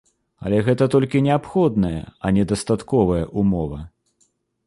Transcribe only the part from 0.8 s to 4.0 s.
толькі неабходная, а не дастатковая ўмова.